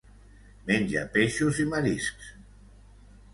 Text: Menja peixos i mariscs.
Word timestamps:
Menja 0.71 1.03
peixos 1.17 1.59
i 1.65 1.67
mariscs. 1.75 2.33